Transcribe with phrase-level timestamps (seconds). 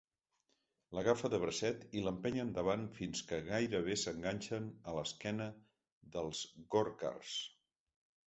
[0.97, 5.49] L'agafa de bracet i l'empeny endavant fins que gairebé s'enganxen a l'esquena
[6.17, 6.41] dels
[6.77, 7.35] Gòrkars.